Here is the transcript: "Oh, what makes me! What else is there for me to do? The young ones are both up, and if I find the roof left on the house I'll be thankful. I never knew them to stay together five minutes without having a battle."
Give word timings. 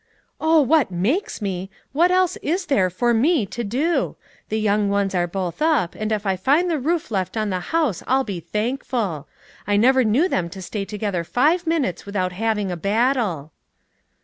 "Oh, 0.39 0.61
what 0.61 0.89
makes 0.89 1.43
me! 1.43 1.69
What 1.91 2.09
else 2.09 2.35
is 2.37 2.65
there 2.65 2.89
for 2.89 3.13
me 3.13 3.45
to 3.45 3.63
do? 3.63 4.15
The 4.49 4.59
young 4.59 4.89
ones 4.89 5.13
are 5.13 5.27
both 5.27 5.61
up, 5.61 5.93
and 5.93 6.11
if 6.11 6.25
I 6.25 6.35
find 6.35 6.71
the 6.71 6.79
roof 6.79 7.11
left 7.11 7.37
on 7.37 7.51
the 7.51 7.59
house 7.69 8.01
I'll 8.07 8.23
be 8.23 8.39
thankful. 8.39 9.27
I 9.67 9.77
never 9.77 10.03
knew 10.03 10.27
them 10.27 10.49
to 10.49 10.61
stay 10.63 10.85
together 10.85 11.23
five 11.23 11.67
minutes 11.67 12.07
without 12.07 12.31
having 12.33 12.71
a 12.71 12.77
battle." 12.77 13.51